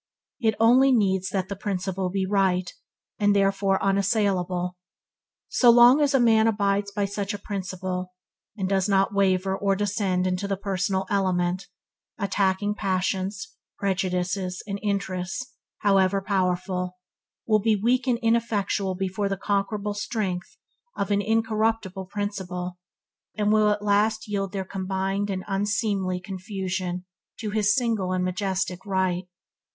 [0.39, 2.71] It only needs that the principle be right,
[3.19, 4.75] and therefore unassailable.
[5.47, 8.15] So long as man abides by such a principle,
[8.57, 11.67] and does not waver or descend into the personal element,
[12.17, 16.97] attacking passions, prejudices and interests, however powerful,
[17.45, 20.57] will be weak and ineffectual before the unconquerable strength
[20.97, 22.79] of an incorruptible principle,
[23.35, 27.05] and will at last yield their combined and unseemly confusion
[27.39, 29.25] to his single and majestic right.